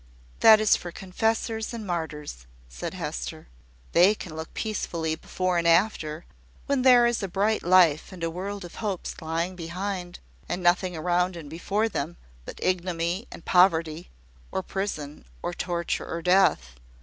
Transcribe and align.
"That 0.39 0.59
is 0.59 0.75
for 0.75 0.91
confessors 0.91 1.75
and 1.75 1.85
martyrs," 1.85 2.47
said 2.67 2.95
Hester. 2.95 3.49
"They 3.91 4.15
can 4.15 4.35
look 4.35 4.51
peacefully 4.55 5.13
before 5.13 5.59
and 5.59 5.67
after, 5.67 6.25
when 6.65 6.81
there 6.81 7.05
is 7.05 7.21
a 7.21 7.27
bright 7.27 7.61
life 7.61 8.11
and 8.11 8.23
a 8.23 8.31
world 8.31 8.65
of 8.65 8.73
hopes 8.81 9.13
lying 9.21 9.55
behind; 9.55 10.17
and 10.49 10.63
nothing 10.63 10.97
around 10.97 11.35
and 11.35 11.51
before 11.51 11.87
them 11.87 12.17
but 12.45 12.59
ignominy 12.63 13.27
and 13.31 13.45
poverty, 13.45 14.09
or 14.51 14.63
prison, 14.63 15.23
or 15.43 15.53
torture, 15.53 16.07
or 16.09 16.23
death. 16.23 16.77